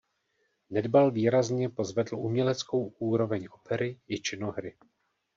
Nedbal 0.69 1.11
výrazně 1.11 1.69
pozvedl 1.69 2.15
uměleckou 2.15 2.83
úroveň 2.87 3.47
opery 3.53 3.99
i 4.07 4.19
činohry. 4.19 4.77